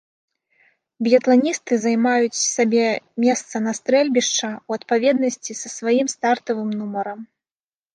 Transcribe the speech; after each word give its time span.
Біятланісты 1.07 1.73
займаюць 1.85 2.41
сабе 2.55 2.87
месца 3.27 3.55
на 3.69 3.77
стрэльбішча 3.83 4.49
ў 4.69 4.71
адпаведнасці 4.83 5.51
са 5.65 5.77
сваім 5.79 6.07
стартавым 6.19 6.69
нумарам. 6.85 7.19